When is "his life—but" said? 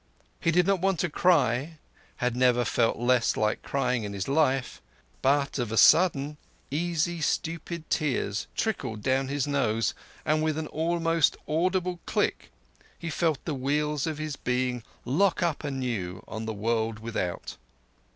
4.13-5.59